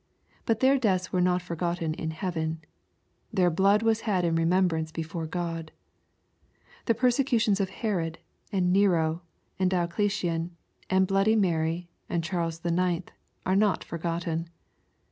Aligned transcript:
But 0.47 0.61
their 0.61 0.79
deaths 0.79 1.13
were 1.13 1.21
not 1.21 1.43
forgotten 1.43 1.93
in 1.93 2.09
heaven. 2.09 2.63
Their 3.31 3.51
blood 3.51 3.83
was 3.83 4.01
had 4.01 4.25
in 4.25 4.33
remembrance 4.35 4.91
before 4.91 5.27
God. 5.27 5.71
The 6.85 6.95
persecutions 6.95 7.59
of 7.59 7.69
Herod, 7.69 8.17
and 8.51 8.73
Nero, 8.73 9.21
and 9.59 9.69
Diocletian, 9.69 10.57
and 10.89 11.05
bloody 11.05 11.35
Mary, 11.35 11.87
and 12.09 12.23
Charles 12.23 12.65
IX., 12.65 13.11
are 13.45 13.55
not 13.55 13.83
forgotten. 13.83 14.49